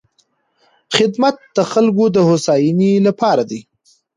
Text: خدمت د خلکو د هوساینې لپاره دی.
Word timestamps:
خدمت 0.95 1.35
د 1.55 1.57
خلکو 1.71 2.05
د 2.15 2.17
هوساینې 2.29 2.91
لپاره 3.07 3.43
دی. 3.49 3.61